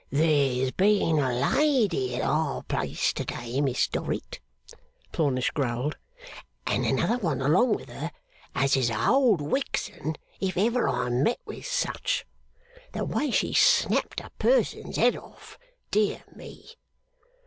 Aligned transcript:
'There's 0.09 0.71
been 0.71 1.19
a 1.19 1.31
lady 1.31 2.15
at 2.15 2.23
our 2.23 2.63
place 2.63 3.13
to 3.13 3.23
day, 3.23 3.61
Miss 3.61 3.87
Dorrit,' 3.87 4.39
Plornish 5.11 5.51
growled, 5.51 5.95
'and 6.65 6.87
another 6.87 7.19
one 7.19 7.39
along 7.39 7.75
with 7.75 7.89
her 7.89 8.09
as 8.55 8.75
is 8.75 8.89
a 8.89 9.07
old 9.11 9.41
wixen 9.41 10.15
if 10.39 10.57
ever 10.57 10.89
I 10.89 11.09
met 11.11 11.37
with 11.45 11.67
such. 11.67 12.25
The 12.93 13.05
way 13.05 13.29
she 13.29 13.53
snapped 13.53 14.21
a 14.21 14.31
person's 14.39 14.95
head 14.95 15.15
off, 15.15 15.59
dear 15.91 16.23
me! 16.35 16.71